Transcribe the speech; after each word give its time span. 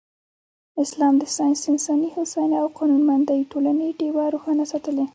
اسلام 0.83 1.13
د 1.19 1.23
ساینس، 1.35 1.61
انساني 1.71 2.09
هوساینې 2.15 2.57
او 2.61 2.67
قانونمندې 2.77 3.47
ټولنې 3.51 3.87
ډېوه 3.99 4.23
روښانه 4.33 4.63
ساتلې. 4.71 5.05